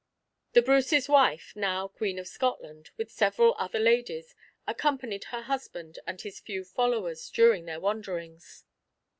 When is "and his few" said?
6.07-6.63